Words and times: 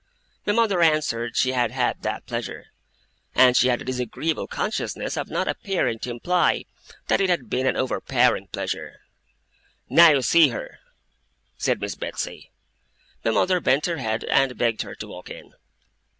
My 0.47 0.53
mother 0.53 0.81
answered 0.81 1.37
she 1.37 1.51
had 1.51 1.69
had 1.69 2.01
that 2.01 2.25
pleasure. 2.25 2.65
And 3.35 3.55
she 3.55 3.67
had 3.67 3.83
a 3.83 3.85
disagreeable 3.85 4.47
consciousness 4.47 5.15
of 5.15 5.29
not 5.29 5.47
appearing 5.47 5.99
to 5.99 6.09
imply 6.09 6.65
that 7.07 7.21
it 7.21 7.29
had 7.29 7.51
been 7.51 7.67
an 7.67 7.77
overpowering 7.77 8.47
pleasure. 8.47 9.01
'Now 9.91 10.09
you 10.09 10.21
see 10.23 10.47
her,' 10.47 10.79
said 11.55 11.79
Miss 11.79 11.93
Betsey. 11.93 12.49
My 13.23 13.29
mother 13.29 13.59
bent 13.59 13.85
her 13.85 13.97
head, 13.97 14.23
and 14.23 14.57
begged 14.57 14.81
her 14.81 14.95
to 14.95 15.07
walk 15.07 15.29
in. 15.29 15.53